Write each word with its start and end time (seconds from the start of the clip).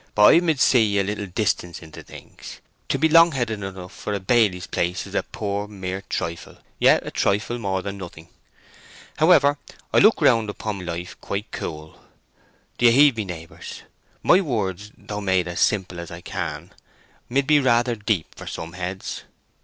But 0.15 0.33
I 0.33 0.39
mid 0.39 0.59
see 0.59 0.97
a 0.97 1.03
little 1.03 1.27
distance 1.27 1.83
into 1.83 2.01
things! 2.01 2.59
To 2.89 2.97
be 2.97 3.07
long 3.07 3.33
headed 3.33 3.61
enough 3.61 3.93
for 3.93 4.13
a 4.15 4.19
baily's 4.19 4.65
place 4.65 5.05
is 5.05 5.13
a 5.13 5.21
poor 5.21 5.67
mere 5.67 6.01
trifle—yet 6.09 7.05
a 7.05 7.11
trifle 7.11 7.59
more 7.59 7.83
than 7.83 7.99
nothing. 7.99 8.27
However, 9.17 9.59
I 9.93 9.99
look 9.99 10.19
round 10.19 10.49
upon 10.49 10.87
life 10.87 11.21
quite 11.21 11.51
cool. 11.51 11.99
Do 12.79 12.87
you 12.87 12.91
heed 12.91 13.15
me, 13.15 13.25
neighbours? 13.25 13.83
My 14.23 14.41
words, 14.41 14.91
though 14.97 15.21
made 15.21 15.47
as 15.47 15.59
simple 15.59 15.99
as 15.99 16.09
I 16.09 16.21
can, 16.21 16.73
mid 17.29 17.45
be 17.45 17.59
rather 17.59 17.95
deep 17.95 18.33
for 18.33 18.47
some 18.47 18.73
heads." 18.73 19.25